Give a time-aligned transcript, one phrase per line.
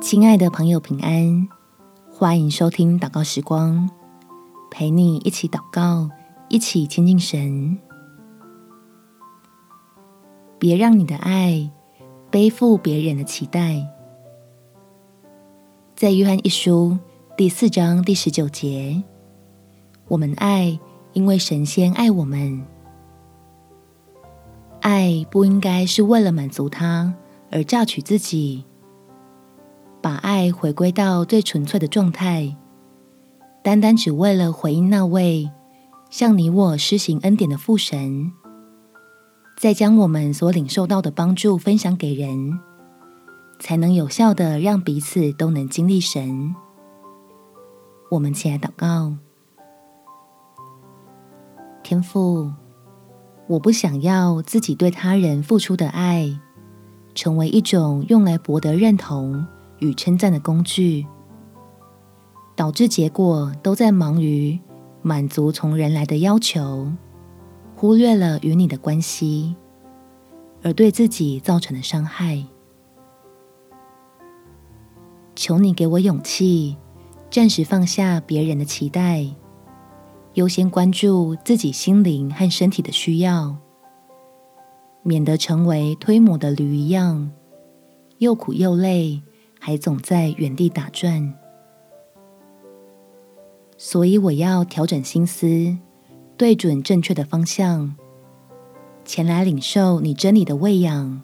[0.00, 1.48] 亲爱的朋友，平安！
[2.08, 3.90] 欢迎收听祷告时光，
[4.70, 6.08] 陪你一起祷告，
[6.48, 7.76] 一起亲近神。
[10.56, 11.68] 别让你的爱
[12.30, 13.84] 背负别人的期待。
[15.96, 16.96] 在约翰一书
[17.36, 19.02] 第四章第十九节，
[20.06, 20.78] 我们爱，
[21.12, 22.64] 因为神先爱我们。
[24.80, 27.12] 爱不应该是为了满足他
[27.50, 28.64] 而榨取自己。
[30.08, 32.56] 把爱回归到最纯粹的状态，
[33.62, 35.50] 单单只为了回应那位
[36.08, 38.32] 向你我施行恩典的父神，
[39.58, 42.58] 再将我们所领受到的帮助分享给人，
[43.60, 46.54] 才能有效地让彼此都能经历神。
[48.10, 49.12] 我们起来祷告，
[51.82, 52.50] 天父，
[53.46, 56.40] 我不想要自己对他人付出的爱，
[57.14, 59.46] 成为一种用来博得认同。
[59.78, 61.06] 与称赞的工具，
[62.56, 64.58] 导致结果都在忙于
[65.02, 66.92] 满足从人来的要求，
[67.76, 69.54] 忽略了与你的关系，
[70.62, 72.44] 而对自己造成的伤害。
[75.36, 76.76] 求你给我勇气，
[77.30, 79.24] 暂时放下别人的期待，
[80.34, 83.56] 优先关注自己心灵和身体的需要，
[85.04, 87.30] 免得成为推磨的驴一样，
[88.18, 89.22] 又苦又累。
[89.68, 91.34] 还总在原地打转，
[93.76, 95.76] 所以我要调整心思，
[96.38, 97.94] 对准正确的方向，
[99.04, 101.20] 前来领受你真理的喂养，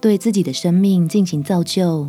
[0.00, 2.08] 对自己的生命进行造就，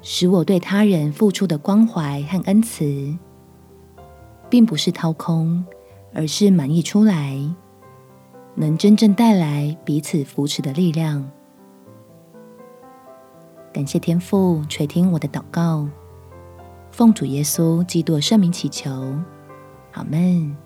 [0.00, 3.18] 使我对他人付出的关怀和恩慈，
[4.48, 5.62] 并不是掏空，
[6.14, 7.38] 而是满溢出来，
[8.54, 11.30] 能真正带来彼此扶持的力量。
[13.72, 15.86] 感谢天父垂听我的祷告，
[16.90, 18.90] 奉主耶稣基督圣名祈求，
[19.92, 20.56] 阿门。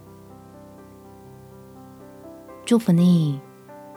[2.64, 3.40] 祝福你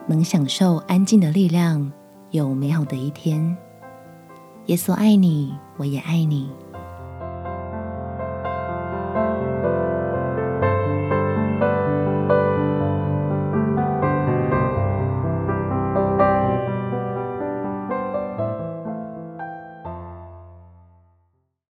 [0.08, 1.92] 能享受安静的力量，
[2.32, 3.56] 有美好的一天。
[4.66, 6.50] 耶稣爱你，我也爱你。